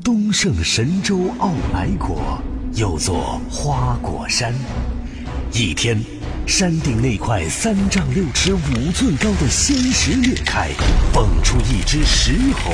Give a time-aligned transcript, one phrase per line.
[0.00, 2.42] 东胜神州傲来国，
[2.74, 4.52] 又作花果山。
[5.52, 6.00] 一天，
[6.46, 10.70] 山顶那块三丈六尺五寸高的仙石裂开，
[11.12, 12.32] 蹦出一只石
[12.64, 12.72] 猴。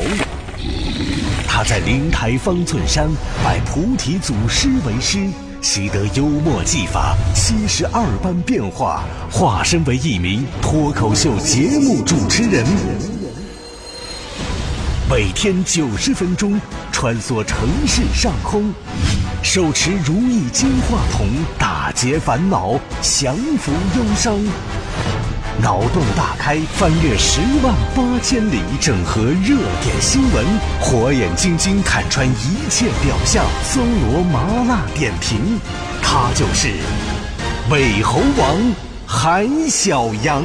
[1.46, 3.10] 他在灵台方寸山
[3.44, 5.18] 拜菩提祖师为师，
[5.60, 13.17] 习得幽默技法，七十二般变化，化身为一名脱口秀节目主持人。
[15.10, 16.60] 每天九十分钟，
[16.92, 18.74] 穿梭城市上空，
[19.42, 21.26] 手持如意金话筒，
[21.58, 24.38] 打劫烦恼，降服忧伤。
[25.62, 30.44] 脑洞大开，翻越十万八千里，整合热点新闻，
[30.78, 35.58] 火眼金睛看穿一切表象，搜罗麻辣点评。
[36.02, 36.68] 他就是
[37.70, 38.58] 伪猴王
[39.06, 40.44] 韩小阳。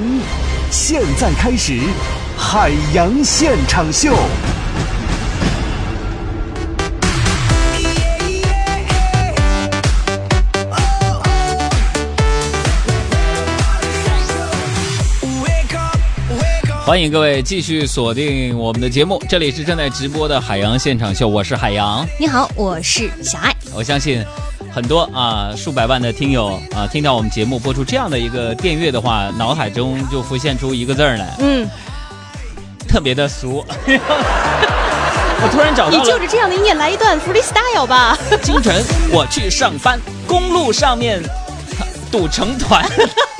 [0.71, 1.81] 现在开始，
[2.37, 4.15] 海洋现场秀。
[16.85, 22.05] 欢迎各位继续锁定我们的节目，这里是正在直播的海洋现场秀，我是海洋。
[22.19, 23.55] 你好，我是小爱。
[23.73, 24.21] 我相信
[24.69, 31.65] 很多啊数百万的听友啊，听到我们节目播出这样的一个电乐的话，脑海中就浮现出一个字儿来，嗯，
[32.85, 33.65] 特别的俗。
[33.87, 38.17] 我突然找到了，你就着这样的音乐来一段 freestyle 吧。
[38.43, 39.97] 清晨我去上班，
[40.27, 41.23] 公路上面
[42.11, 42.85] 堵成团。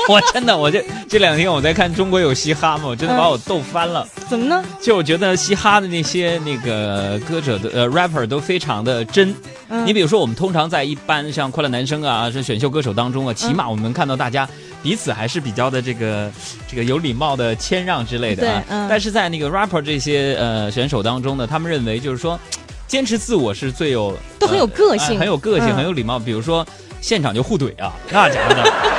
[0.09, 4.07] 我真的，我这这两天我在看《中国有嘻哈》嘛，我真的把我逗翻了。
[4.29, 4.63] 怎么呢？
[4.81, 9.33] 就我觉得嘻哈的那些那个歌者的呃 rapper 都非常的真。
[9.69, 14.47] 嗯你比如说，我们通常在一般像快乐男声啊、是选秀歌手当中啊，起码我们能看到大家
[14.83, 16.31] 彼此还是比较的这个
[16.67, 18.87] 这个有礼貌的谦让之类的啊。
[18.89, 22.39] 但是在那个 rapper 这些呃选手当中呢，他们认为就是说，
[22.87, 26.19] 坚持自我是最有都很有个性呃很有个性，嗯很有礼貌。
[26.19, 26.65] 比如说
[27.01, 28.92] 现场就互怼啊，那家伙的。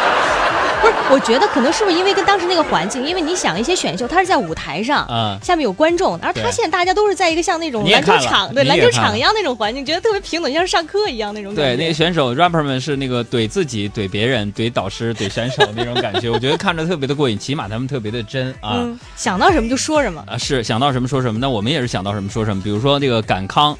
[1.10, 18.78] 我觉得可能是不是因为跟当时那个环境，因为你想一些选秀，它是在舞台上，啊下面有观众，而对他现在大家都是在一个像那种篮球场，对篮球场一样那种环境，觉得特别平等，像是上课一样那种感对，那些选手 rapper 们是那个怼自己、怼别人、怼导师、怼选手那种感觉，我觉得看着特别的过瘾，起码他们特别的真啊。
[18.78, 20.24] 嗯，想到什么就说什么。
[20.26, 22.62] 啊，是想到什么说什么，那我们也是想到什么说什么。
[22.62, 23.76] 比如说那个感康，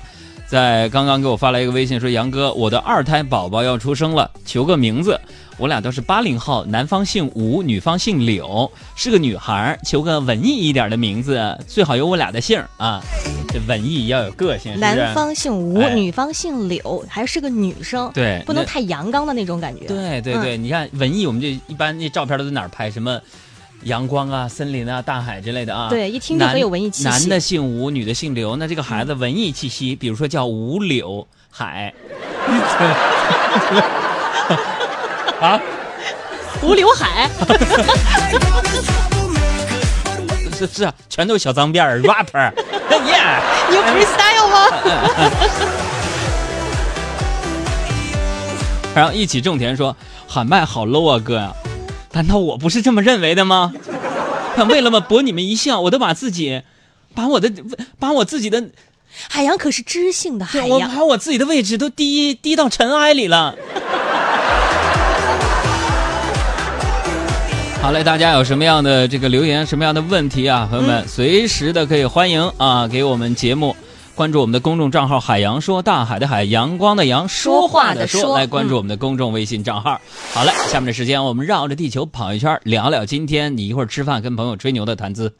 [0.47, 5.19] 在刚刚给我发来一个微信说：“杨哥，我的二胎宝宝要出生了，求个名字。
[5.57, 13.01] 我俩都是八零后，男方姓吴，女方姓柳，是个女孩儿，求个文艺一点的名字，最好有我俩的姓啊。
[13.49, 14.81] 这文艺要有个性，是是？
[14.81, 19.87] 男方姓吴，哎女方姓柳，还是个女生，对不能太阳刚的那种感觉。
[19.87, 22.91] 对对对，你看文艺，我们这一般那照片都在哪儿拍？
[22.91, 23.21] 什么
[23.85, 25.89] 阳光啊、森林啊、大海之类的啊。
[25.89, 31.95] 对一听就很有文艺气息男的姓吴，女的姓刘，那这个孩子文艺气息，比如说叫吴柳海。
[35.45, 35.61] 啊，
[36.63, 37.29] 吴刘海，
[40.57, 42.51] 是是啊，全都是小脏辫儿 rapper，
[43.05, 43.21] 耶！
[43.69, 44.67] 你有 freestyle 吗？
[48.95, 49.95] 然后一起种田说
[50.27, 51.53] 喊麦好 low 啊哥呀，
[52.13, 53.75] 难道我不是这么认为的吗？
[54.71, 56.63] 为了嘛博你们一笑，我都把自己，
[57.15, 57.53] 把我的，
[57.99, 58.65] 把我自己的，
[59.29, 60.91] 海洋可是知性的海我洋。
[60.91, 63.55] 把我自己的位置都低低到尘埃里了。
[67.85, 73.77] 好嘞，大家有什么样的这个留言，什么样的问题啊，朋友们，随时的可以欢迎啊，给我们节目
[74.15, 80.01] 关注我们的公众账号“海洋说”，大海的海，阳光的阳，说话的说，来关注我们的公众微信账号。
[80.33, 85.31] 好嘞，下面的时间我们绕着地球跑一圈，聊聊今天你一会儿吃饭跟朋友吹牛的谈资。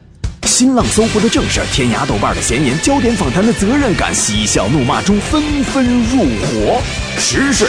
[0.43, 6.83] 新浪搜狐的正事儿，天涯豆瓣的闲言，焦点访谈的责任感，嬉笑怒骂中纷纷入伙，
[7.17, 7.65] 时事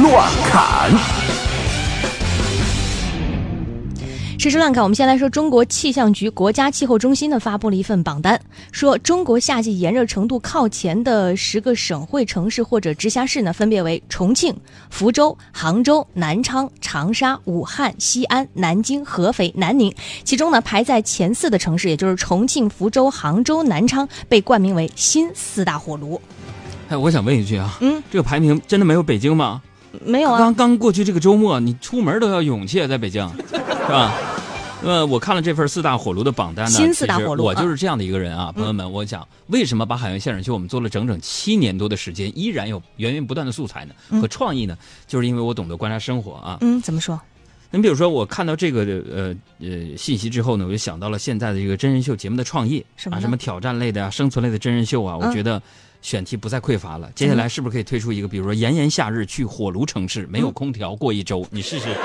[0.00, 1.39] 乱砍。
[4.42, 8.40] 实时乱看，我们先来说中国气象局国家气候中心呢发布了一份榜单，
[8.72, 14.56] 说中国夏季炎热程度靠前的十个省会城市或者直辖市呢，分别为重庆、
[14.88, 19.94] 福州、杭州、南昌、长沙、武汉、西安、南京、合肥、南宁。
[20.24, 26.18] 其中呢，排在前四的城市，也就是重庆、福州、杭州、南昌，被冠名为新四大火炉。
[26.88, 29.60] 哎，我想问一句啊，嗯，这个排名真的没有北京吗？
[30.04, 33.56] 没有啊，刚刚过去这个周末，你出门都要勇气啊，在北京， 是
[33.88, 34.12] 吧？
[34.82, 44.78] 呃，我看了这份四大火炉的榜单呢，新四大火炉我就是这样的一个人啊，朋友们，我想为什么把海洋现场秀我们做了整整七年多的时间，依然有源源不断的素材呢和创意呢？
[45.06, 46.56] 就是因为我懂得观察生活啊。
[46.62, 47.20] 嗯，怎么说？
[47.72, 48.80] 你比如说，我看到这个
[49.14, 55.62] 呃呃信息之后呢，我就想到了现在的这个真人秀节目的创意啊，什么挑战类的啊、生存类的真人秀啊，我嗯觉得
[56.02, 57.10] 选题不再匮乏了。
[57.14, 61.86] 接下来是不是可以推出一个，比如说炎炎夏日去火炉城市，没有嗯空调过一周，你试试。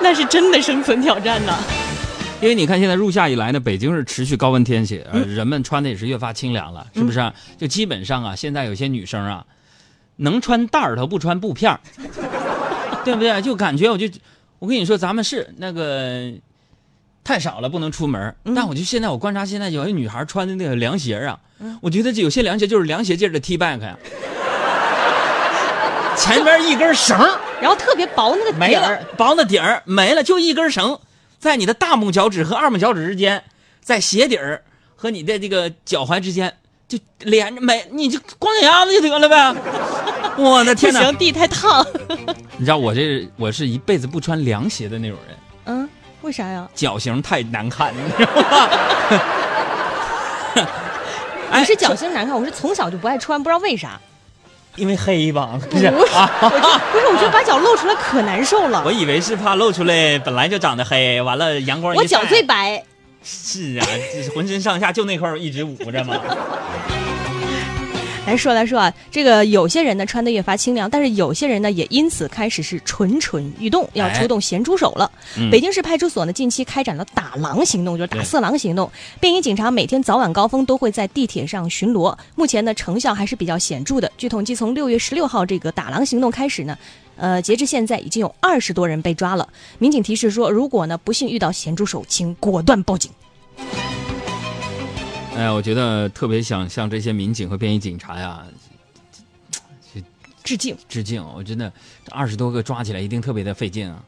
[0.00, 1.56] 那是真的生存挑战呢。
[2.40, 9.46] 因为你看，现在入夏以来呢，北京是持续高温天气，人们穿的也是越发清凉了，是不是啊、就基本上啊，现在有些女生啊，
[10.16, 11.78] 能穿袋儿头不穿布片儿，
[13.04, 13.40] 对不对？
[13.42, 14.08] 就感觉我就，
[14.58, 16.32] 我跟你说，咱们是那个
[17.24, 18.34] 太少了，不能出门。
[18.44, 21.38] 嗯但我就现在我观察，现在有些女孩穿的那个凉鞋啊，
[21.80, 23.96] 我觉得这有些凉鞋就是凉鞋界的 T back 呀，
[26.16, 27.16] 前边一根绳
[27.60, 30.98] 然后特别薄那个没了底儿，，薄的底儿没了，就一根绳，
[31.38, 33.44] 在你的大拇脚趾和二拇脚趾之间，
[33.80, 34.62] 在鞋底儿
[34.96, 36.52] 和你的这个脚踝之间
[36.88, 39.54] 就连着没，你就光脚丫子就得了呗。
[40.38, 41.00] 我的天哪！
[41.00, 41.86] 行，地太烫。
[42.58, 45.41] 你知道我这我是一辈子不穿凉鞋的那种人，嗯，
[46.22, 46.68] 为啥呀？
[46.74, 48.68] 脚型太难看， 你知道吗？
[51.50, 54.00] 哎不是脚型难看，我是从小就不爱穿，不知道为啥。
[54.76, 55.58] 因为黑吧？
[55.60, 58.82] 不不是，我就不是，我觉得把脚露出来可难受了。
[58.86, 62.82] 我以为是怕露出来，本来就长得黑，完了阳光一我脚最白，
[63.22, 66.16] 是啊，这浑身上下就那块儿一直捂着嘛。
[68.24, 75.10] 来说来说啊，这个有些人呢穿的越发清凉，但是有些人呢也因此开始是蠢蠢欲动，要出动咸猪手了。
[75.36, 78.90] 嗯北京市派出所呢近期开展了打狼行动，就是打色狼行动。
[79.18, 84.10] 便衣警察每天早晚高峰都会在地铁上巡逻，目前呢成效还是比较显著的。
[84.16, 86.78] 据统计，从六月十六号这个打狼行动开始呢。
[87.16, 89.46] 呃，截至现在已经有二十多人被抓了。
[89.78, 93.10] 民警提示说，如果呢不幸遇到咸猪手，请果断报警。
[95.34, 98.46] 哎，我觉得特别想向这些民警和便衣警察呀
[100.44, 101.24] 致敬，致敬。
[101.34, 101.72] 我真的
[102.10, 104.02] 二十多个抓起来一定特别的费劲啊。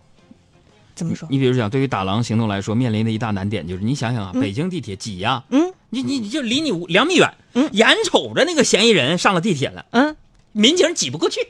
[0.95, 1.27] 怎么说？
[1.31, 10.17] 你比如讲，对于打狼行动来说，面临的一大难点就是，你想想啊，北京地铁挤呀、嗯你你你就离你两米远，嗯眼瞅着那个嫌疑人上了地铁了，嗯，
[10.51, 11.41] 民警挤不过去，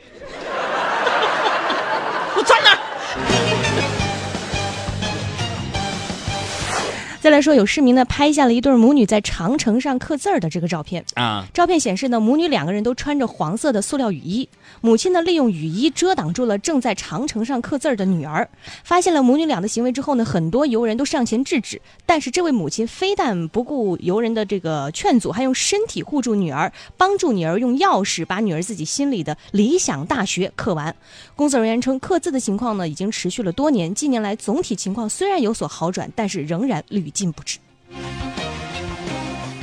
[7.25, 11.03] 再来说，有市民呢拍下了一对母女在长城上刻字儿的这个照片。
[11.15, 14.47] 啊，照片显示呢，母女两个人都穿着黄色的塑料雨衣，
[14.83, 18.47] 母亲呢利用雨衣遮挡住了正在长城上刻字儿的女儿。
[18.83, 30.95] 发现了母女俩的行为之后呢，很多游人都上前制止，但是这位母亲非但不顾游人的这个劝阻，还用身体护住女儿，帮助女儿用钥匙把女儿自己心里的理想大学刻完。
[31.35, 37.59] 工作人员称，刻字的情况呢已经持续了多年，近年来总体情况虽然有所好转，但是仍然屡禁不止。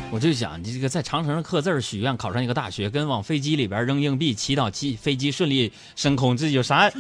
[0.10, 6.92] 我就想，你这个在长城上刻字儿许愿考上一个大学，跟往飞机里边扔硬币祈祷机飞机顺利升空，这有啥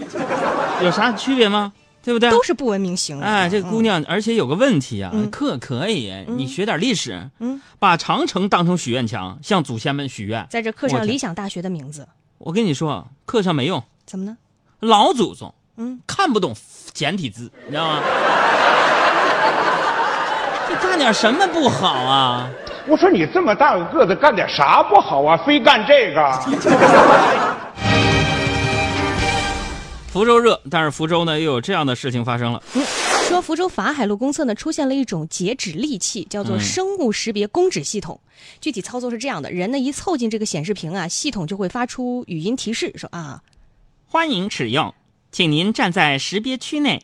[0.81, 1.73] 有啥区别吗？
[2.03, 2.31] 对不对？
[2.31, 3.23] 都是不文明行为。
[3.23, 10.47] 哎，这个姑娘，而且有个问题啊，嗯刻可以，你学点历史，嗯，把长城当成许愿墙，向祖先们许愿。
[10.49, 12.07] 在这刻上理想大学的名字，
[12.37, 14.37] 我跟你说，刻上没用，怎么呢？
[14.79, 16.55] 老祖宗嗯，看不懂
[16.93, 18.01] 简体字，你知道吗？
[20.81, 22.49] 这干点什么不好啊？
[22.87, 25.37] 我说你这么大个个子，干点啥不好啊？
[25.45, 26.31] 非干这个？
[30.11, 32.61] 福州热，但是福州呢又有这样的事情发生了。
[33.27, 38.19] 说福州法海路公厕呢出现了一种截止利器，叫做嗯生物识别公指系统。
[38.59, 43.41] 具体操作是这样的：人呢一凑近这个显示屏啊，系统就会发出语音提示，说啊，
[44.05, 44.93] 欢迎使用，
[45.31, 47.03] 请您站在识别区内。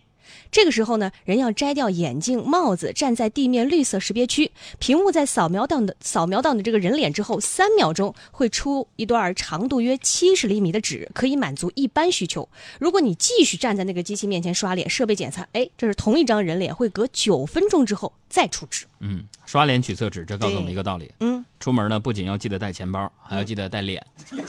[0.52, 4.52] 这个时候呢，人要摘掉眼镜、帽子，站在地面绿色识别区。
[4.80, 12.48] 屏幕在扫描到的扫描到你这个人脸之后，三秒钟会出一段长度约七十厘米的纸，可以满足一般需求。
[12.80, 18.86] 如果你继续站在那个机器面前刷脸，设备检测，哎，这是同一张人脸，会隔九分钟之后再出纸。
[19.00, 24.04] 嗯，刷脸取厕纸，这告诉我们一个道理：嗯，出门呢不仅要记得带钱包，还要记得带脸。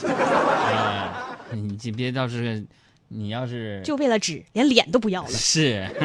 [0.71, 1.11] 哎，
[1.51, 2.65] 你别到是，
[3.09, 5.29] 你要是就为了纸，连脸都不要了。
[5.29, 5.85] 是，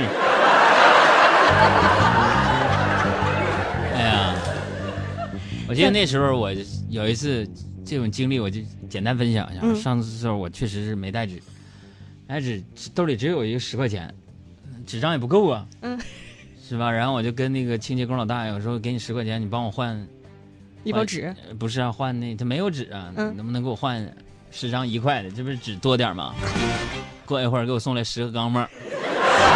[3.94, 4.34] 哎呀，
[5.68, 6.50] 我记得那时候我
[6.88, 7.46] 有一次
[7.84, 9.60] 这种经历，我就简单分享一下。
[9.62, 11.42] 嗯上次的时候我确实是没带纸，
[12.26, 12.62] 带纸
[12.94, 14.12] 兜里只有一个十块钱，
[14.86, 16.00] 纸张也不够啊，嗯，
[16.66, 16.90] 是吧？
[16.90, 20.06] 然后我就跟那个清洁工老大爷我说，给你十块钱，你帮我换
[20.84, 24.10] 一包纸，呃不是啊，换那他没有纸啊，嗯能不能给我换
[24.50, 25.30] 十张一块的？
[25.30, 26.34] 这不是纸多点吗？
[27.26, 28.68] 过一会儿给我送来十个钢镚儿。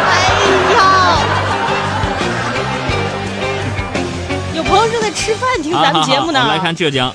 [0.01, 1.19] 哎呀！
[4.55, 6.39] 有朋友正在吃饭听咱们节目呢。
[6.39, 7.13] 好好好我们来看浙江，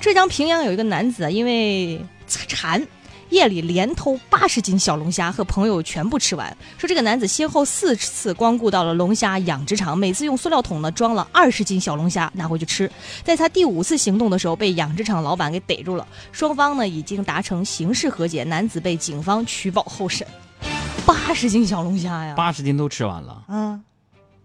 [0.00, 2.86] 浙江平阳有一个男子啊，因为馋，
[3.30, 6.56] 夜里连偷八十斤小龙虾，和朋友全部吃完。
[6.76, 12.90] 说这个男子先后四次光顾到了龙虾养殖场，每次用塑料桶呢装了二十斤小龙虾拿回去吃。
[13.24, 20.26] 在他第五次行动的时候，被养殖场老板给逮住了，双方呢已经达成刑事和解，男子被警方取保候审。
[21.06, 22.34] 八十斤小龙虾呀！
[22.36, 23.82] 八十斤都吃完了嗯，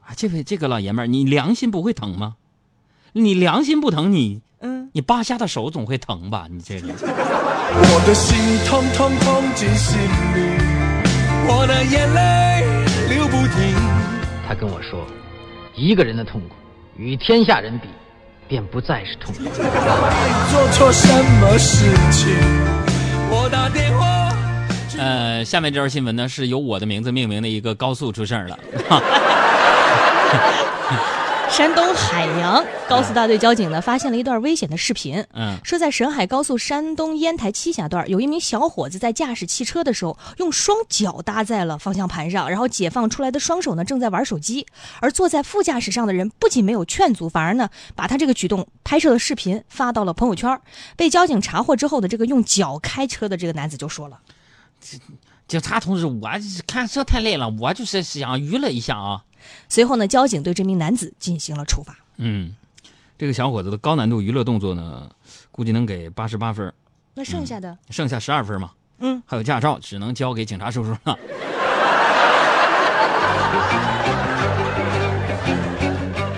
[0.02, 0.14] 啊！
[0.16, 2.36] 这位这个老爷们儿，你良心不会疼吗？
[3.14, 6.48] 你良心不疼，你嗯，你扒虾的手总会疼吧？
[6.50, 6.94] 你这个。
[7.78, 10.40] 我的心痛痛痛进心里，
[11.48, 12.64] 我的眼泪
[13.14, 13.76] 流不停。
[14.48, 15.06] 他跟我说，
[15.76, 16.56] 一个人的痛苦
[16.98, 17.90] 与天下人比，
[18.48, 19.44] 便不再是痛苦。
[19.44, 21.08] 做错什
[21.42, 22.34] 么事情？
[23.30, 24.32] 我打电话。
[24.98, 28.58] 呃，下面这条新闻呢，是由我的名字命名的一个高速出事儿了。
[31.56, 35.26] 山东海阳高速大队交警呢发现了一段危险的视频。
[35.32, 44.68] 嗯，说在沈海高速山东烟台栖霞段，有一名小伙子在驾驶汽车的时候，用双脚搭在了方向盘上，然后解放出来的双手呢正在玩手机，
[45.00, 50.60] 而坐在副驾驶上的人不仅没有劝阻，反而呢把他这个举动拍摄了视频发到了朋友圈。
[50.98, 54.20] 被交警查获之后的这个用脚开车的这个男子就说了。
[55.48, 56.30] 警察同志，我
[56.68, 59.22] 看车太累了，我就是想娱乐一下啊。
[59.70, 61.98] 随后呢，交警对这名男子进行了处罚。
[62.18, 62.56] 嗯，
[63.18, 65.10] 这个小伙子的高难度娱乐动作呢，
[65.52, 66.74] 估计能给八十八分，
[67.14, 68.72] 那剩下的，剩下十二分嘛。
[69.00, 71.18] 嗯，还有驾照，只能交给警察叔叔了。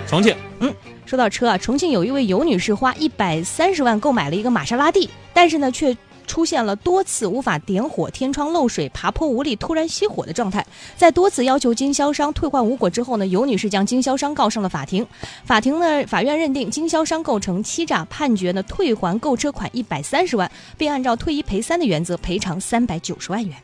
[0.08, 0.74] 重庆，嗯
[1.04, 5.96] 说到车啊，重庆有一位尤女士花一百三十万购买了一个玛莎拉蒂，但是呢，却
[6.28, 10.64] 出现了多次无法点火、天窗漏水、爬坡无力、突然熄火的状态。
[10.96, 15.04] 在多次要求经销商退换无果之后呢，尤女士将经销商告上了法庭。
[15.44, 23.56] 法庭呢，法院认定经销商构成欺诈，判决呢退还购车款一百三十万，并按照退一赔三的原则赔偿三百九十万元。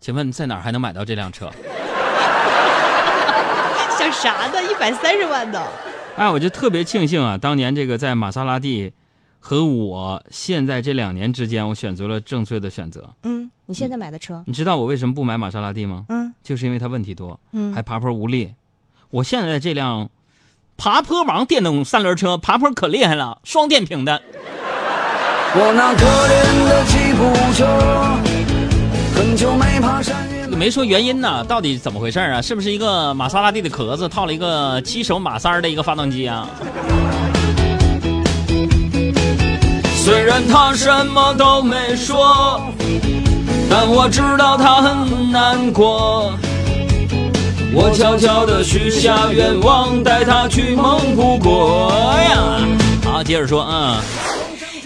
[0.00, 1.50] 请问在哪儿还能买到这辆车？
[3.98, 4.62] 想啥呢？
[4.62, 5.62] 一百三十万的。
[6.16, 8.92] 哎，我就特别庆幸啊，当年这个在玛莎拉蒂
[9.44, 13.10] 和我现在这两年之间，我选择了正确的选择。
[13.24, 14.40] 嗯，你现在买的车？
[14.46, 16.06] 你知道我为什么不买玛莎拉蒂吗？
[16.08, 18.54] 嗯就是因为它问题多，嗯还爬坡无力。
[19.10, 20.08] 我现在这辆
[20.76, 24.22] 爬坡王电动三轮车，爬坡可厉害了，双电瓶的。
[25.54, 27.66] 我那可怜的吉普车，
[29.18, 32.40] 很久没爬山没说原因呢，到底怎么回事啊？
[32.40, 36.48] 是不是一个玛莎拉蒂的壳子套了一个七手马三儿的一个发动机啊？
[40.04, 42.60] 虽然他什么都没说，
[43.70, 46.34] 但我知道他很难过。
[47.72, 51.92] 我悄悄地许下愿望，带他去蒙古国
[52.28, 52.66] 呀。
[53.04, 54.02] 好，接着说，啊。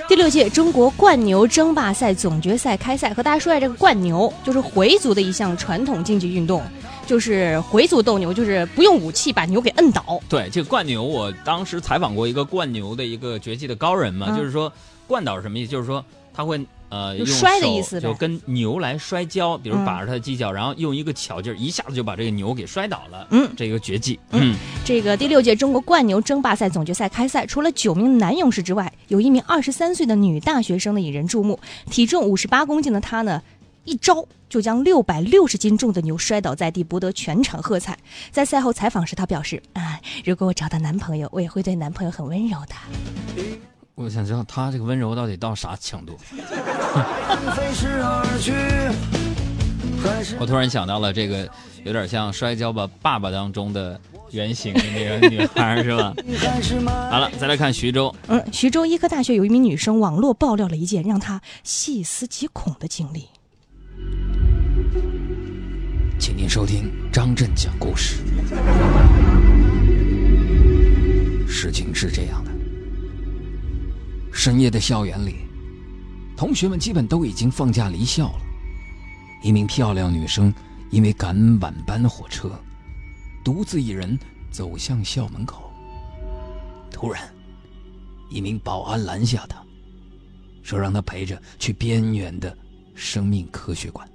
[0.07, 6.63] 第六届中国冠牛争霸赛总决赛开赛，和大家说一下，这个冠牛就是回族的一项传统竞技运动，
[7.07, 10.21] 就是回族斗牛，就是不用武器把牛给摁倒。
[10.29, 14.71] 对这个灌牛，我当时采访过一个灌牛的一个绝技的高人嘛，嗯就是说
[15.07, 15.71] 灌倒是什么意思？
[15.71, 23.27] 就是说他会呃用摔的意思就跟牛来摔跤，比如嗯把着它的犄角，然后用一个巧劲儿一下子就把这个牛给摔倒了。
[23.31, 31.59] 嗯这个绝技，嗯嗯，这个第六届中国冠牛争霸赛总决赛开赛，除了九名男勇士之外，有一名二十三岁的女大学生呢引人注目。
[31.91, 33.43] 体重五十八公斤的她呢，
[33.85, 37.99] 一招就将六百六十斤重的牛摔倒在地，博得全场喝彩。
[38.31, 42.75] 在赛后采访时，她表示：“啊，如果我找到男朋友，我也会对男朋友很温柔的。
[43.97, 46.17] 我想知道他这个温柔到底到啥强度。
[50.39, 51.49] 我突然想到了这个
[51.83, 53.99] 有点像《摔跤吧，爸爸》当中的
[54.31, 56.15] 原型的那个女孩儿是吧？
[57.11, 63.27] 好了，再来看徐州，嗯，徐州医科大学有一名女生网络爆料了一件让她细思极恐的经历。
[66.19, 68.17] 请您收听张震讲故事。
[71.49, 72.51] 事情是这样的：
[74.37, 75.37] 深夜的校园里，
[76.37, 78.41] 同学们基本都已经放假离校了。
[79.43, 80.53] 一名漂亮女生
[80.91, 82.53] 因为赶晚班火车，
[83.43, 84.17] 独自一人
[84.51, 85.73] 走向校门口。
[86.93, 87.23] 突然，
[88.29, 89.57] 一名保安拦下她，
[90.63, 92.55] 说让她陪着去边缘的
[92.95, 94.07] 生命科学馆。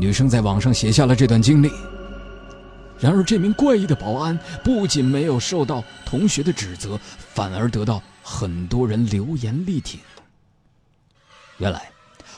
[0.00, 1.70] 女生在网上写下了这段经历。
[3.00, 10.00] 然而，这名怪异的保安不仅没有受到同学的指责，反而得到很多人留言力挺。
[11.58, 11.90] 原来，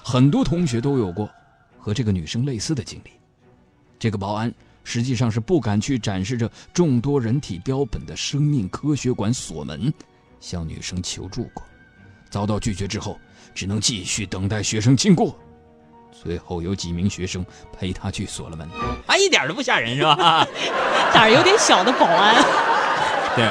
[0.03, 1.31] 很多同学都有过
[1.79, 3.11] 和这个女生类似的经历。
[3.99, 4.53] 这个保安
[4.85, 9.93] 实际上是不敢去展示着众多人体标本的生命科学馆锁门，
[10.41, 11.63] 向女生求助过。
[12.29, 13.19] 遭到拒绝之后，
[13.55, 15.39] 只能继续等待学生经过。
[16.23, 18.69] 最后有几名学生陪他去锁了门，
[19.07, 20.47] 啊，一点都不吓人是吧？
[21.15, 22.35] 胆儿有点小的保安。
[23.35, 23.49] 对，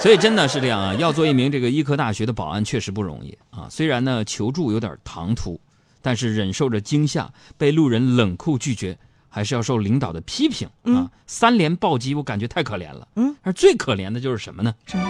[0.00, 3.66] 所以真的是这样啊，要做一名这个医科大学的保安确实不容易啊。
[3.68, 5.60] 虽然呢求助有点唐突，
[6.00, 8.96] 但是忍受着惊吓，被路人冷酷拒绝，
[9.28, 10.72] 还是要受领导的批评啊。
[10.84, 13.08] 嗯三连暴击，我感觉太可怜了。
[13.16, 14.72] 嗯，而最可怜的就是什么呢？
[14.86, 15.08] 什么？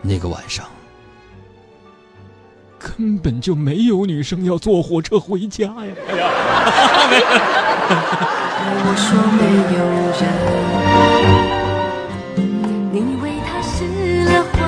[0.00, 0.66] 那个晚上，
[2.82, 5.72] 根本就没有女生要坐火车回家呀。
[8.84, 9.42] 我说没
[9.76, 9.78] 有
[10.18, 10.22] 人，
[12.92, 14.58] 你为他失了魂，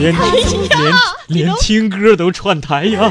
[0.00, 0.58] 为他惊
[1.28, 3.10] 连连听歌都串台呀。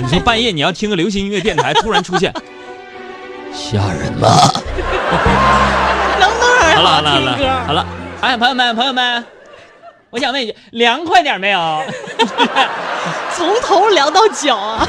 [0.00, 2.32] 你说半夜你要听个流行音乐电台，突然出现，
[3.58, 4.28] 吓人吗？
[6.20, 7.86] 能不能好了好了好听歌了好了，
[8.20, 9.24] 哎，朋友们朋友们，
[10.10, 11.82] 我想问一句，凉快点没有？
[13.36, 14.86] 从头凉到脚啊！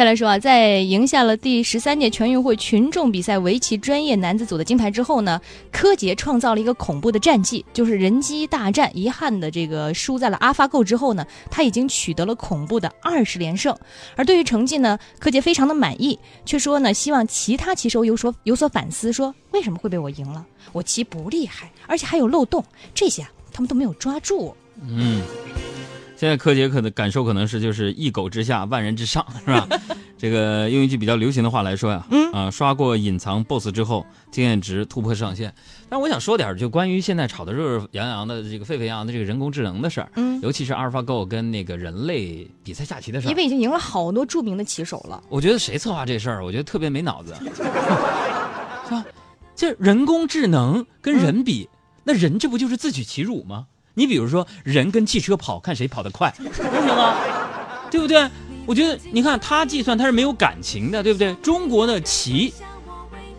[0.00, 5.38] 再来说啊，在赢下了第十三届全运会群众比赛围棋专业男子组的金牌之后呢，
[5.70, 13.76] 柯洁创造了一个恐怖的战绩，就是人机大战，遗憾的这个输在了 AlphaGo 之后呢，他已经取得了恐怖的二十连胜。
[14.16, 20.46] 而对于成绩呢，柯洁非常的满意，却说呢，希望其他棋手有所有所反思，说为什么会被我赢了？
[20.72, 22.64] 我棋不厉害，而且还有漏洞，
[22.94, 24.56] 这些啊，他们都没有抓住。
[24.82, 25.20] 嗯，
[26.20, 29.66] 现在柯洁可能感受可能是就是一狗之下万人之上，是吧？
[30.18, 35.50] 这个用一句比较流行的话来说呀，嗯啊，刷过隐藏 BOSS 之后，经验值突破上限。
[35.88, 43.36] 但我想说点儿就关于现在炒得热热洋洋的这个沸沸扬扬的这个人工智能的事儿，嗯，尤其是阿尔法 Go 跟那个人类比赛下棋的事儿因。
[43.38, 45.22] 为已经赢了好多著名的棋手了。
[45.30, 49.02] 我觉得谁策划这事儿，我觉得特别没脑子， 是吧？
[49.56, 51.66] 这人工智能跟人比，
[52.04, 53.64] 那人这不就是自取其辱吗？
[53.94, 57.16] 你比如说，人跟汽车跑，看谁跑得快，公平吗？
[57.90, 58.28] 对不对？
[58.66, 61.34] 我觉得你看他计算他是没有感情的，对不对？
[61.36, 62.54] 中国的棋，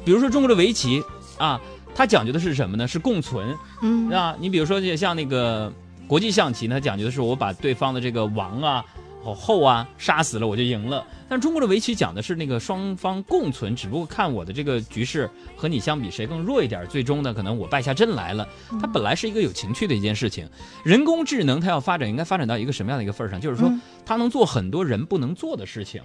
[0.04, 1.02] 比如说中国的围棋
[1.38, 1.60] 啊，
[1.96, 2.88] 它讲究的是什么呢？
[2.88, 5.72] 是共存，嗯啊，你比如说像那个
[6.06, 8.86] 国际象棋呢，它讲究的是我把对方的这个王啊、哦
[9.24, 11.06] 后啊杀死了，我就赢了。
[11.30, 18.48] 但中国的围棋讲的是那个双方共存，只不过看我的这个局势和你相比谁更弱一点，最终呢可能我败下阵来了。
[18.82, 20.50] 它本来是一个有情趣的一件事情，
[20.84, 23.40] 人工智能它要发展，应该发展到一个什么样的一个份儿上？
[23.40, 26.02] 就是说嗯它能做很多人不能做的事情。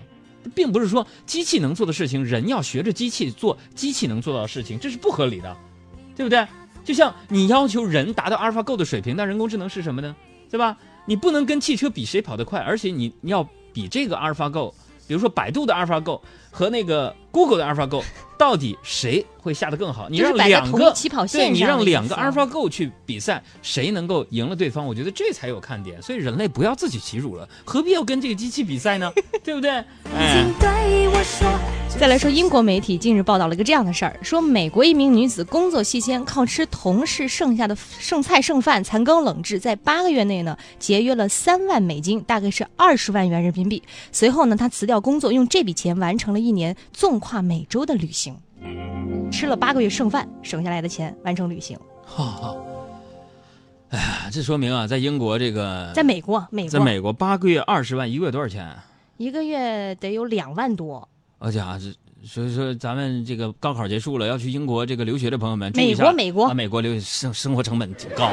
[0.55, 5.57] 并不是说机器能做的事情，人要学着机器做机器能做到的事情，这是不合理的，
[6.15, 6.47] 对不对？
[6.85, 10.15] 就像你要求人达到 AlphaGo 的水平，那人工智能是什么呢？
[10.49, 10.79] 对吧？
[11.07, 14.73] 你不能跟汽车比谁跑得快，而且你你要比这个 AlphaGo，
[15.07, 18.03] 比如说百度的 AlphaGo 和那个 Google 的 AlphaGo，
[18.37, 20.09] 到底谁会下得更好？
[20.09, 24.85] 你是让两个起跑线对你让两个思 AlphaGo 去比赛，谁能够赢了对方？
[24.85, 26.03] 我觉得这才有看点。
[26.03, 29.13] 所以人类不要自取其辱了，何必要跟这个机器比赛呢？
[29.45, 29.71] 对不对？
[30.15, 30.45] 哎。
[31.99, 43.83] 再来说，英国媒体近日报道了一个这样的事儿，说美国一名女子工作期间靠吃同事剩下的剩菜剩饭残羹冷炙，在八个月内呢节约了三万美金，大概是二十万元人民币。
[44.13, 48.37] 随后呢，她辞掉工作，用这笔钱完成了一年纵跨美洲的旅行，
[49.33, 51.79] 吃了八个月剩饭，省下来的钱完成旅行。
[52.05, 52.57] 哈哈，
[53.89, 58.77] 哎呀，这说明啊，在英国这个，在美国，美国在美国八个月二十万，一个月多少钱？
[59.17, 61.09] 一个月得有两万多。
[61.39, 61.93] 而且啊，这
[62.27, 68.31] 所以说咱们这个高考结束了，要去英国这个留学的朋友们，注意一下美国美国啊，美国留生生活成本挺高。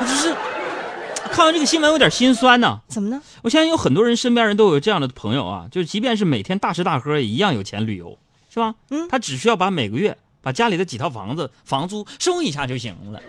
[0.00, 0.34] 我 就是
[1.30, 3.22] 看完这个新闻有点心酸呐、怎么呢？
[3.42, 8.18] 我相信有很多人身边人都有这样的朋友啊，就是即便是每天大吃大喝，也一样有钱旅游，
[8.50, 8.74] 是吧？
[8.90, 13.20] 嗯他只需要把每个月把家里的几套房子房租收一下就行了。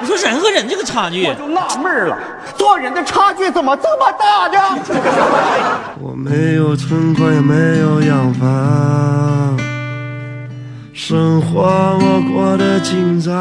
[0.00, 2.16] 你说人和人这个差距，我就纳闷了，
[2.56, 4.78] 做人的差距怎么这么大呢？
[6.00, 9.58] 我没有存款，也没有洋房，
[10.92, 13.34] 生活我过得紧张。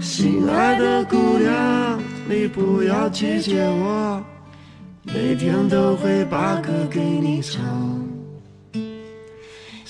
[0.00, 1.98] 心爱的姑娘，
[2.28, 4.22] 你不要拒绝我，
[5.04, 7.62] 每天都会把歌给你唱。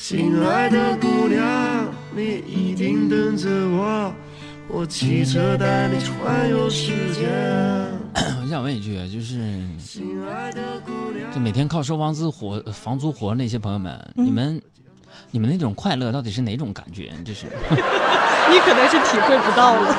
[0.08, 4.10] 心爱的姑娘，你一定等着我，
[4.66, 7.28] 我骑车带你环游世界。
[8.40, 9.36] 我想问一句，就是
[9.78, 14.62] 心爱的姑娘，就每天靠收房租活房租活那些朋友们，嗯你们
[15.30, 17.12] 你们那种快乐到底是哪种感觉？
[17.22, 17.44] 这是。
[18.48, 19.94] 你可能是体会不到了。